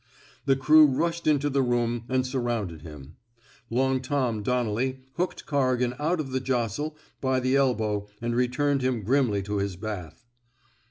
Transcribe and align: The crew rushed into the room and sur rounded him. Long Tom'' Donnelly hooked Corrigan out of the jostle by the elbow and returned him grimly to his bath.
The 0.45 0.55
crew 0.55 0.87
rushed 0.87 1.27
into 1.27 1.47
the 1.47 1.61
room 1.61 2.05
and 2.09 2.25
sur 2.25 2.39
rounded 2.39 2.81
him. 2.81 3.17
Long 3.69 4.01
Tom'' 4.01 4.41
Donnelly 4.41 4.97
hooked 5.17 5.45
Corrigan 5.45 5.93
out 5.99 6.19
of 6.19 6.31
the 6.31 6.39
jostle 6.39 6.97
by 7.21 7.39
the 7.39 7.55
elbow 7.55 8.07
and 8.19 8.35
returned 8.35 8.81
him 8.81 9.03
grimly 9.03 9.43
to 9.43 9.57
his 9.57 9.75
bath. 9.75 10.25